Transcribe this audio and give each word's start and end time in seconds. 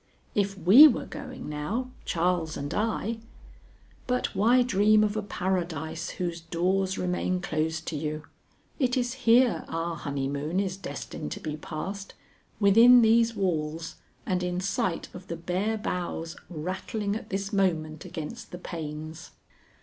If 0.33 0.57
we 0.57 0.87
were 0.87 1.05
going 1.05 1.47
now, 1.47 1.91
Charles 2.05 2.57
and 2.57 2.73
I 2.73 3.19
But 4.07 4.33
why 4.35 4.63
dream 4.63 5.03
of 5.03 5.15
a 5.15 5.21
Paradise 5.21 6.09
whose 6.17 6.41
doors 6.41 6.97
remain 6.97 7.39
closed 7.39 7.85
to 7.89 7.95
you? 7.95 8.23
It 8.79 8.97
is 8.97 9.13
here 9.13 9.63
our 9.67 9.95
honeymoon 9.95 10.59
is 10.59 10.75
destined 10.75 11.31
to 11.33 11.39
be 11.39 11.55
passed; 11.55 12.15
within 12.59 13.03
these 13.03 13.35
walls 13.35 13.97
and 14.25 14.41
in 14.41 14.59
sight 14.59 15.07
of 15.13 15.27
the 15.27 15.37
bare 15.37 15.77
boughs 15.77 16.35
rattling 16.49 17.15
at 17.15 17.29
this 17.29 17.53
moment 17.53 18.03
against 18.03 18.49
the 18.51 18.57
panes. 18.57 19.29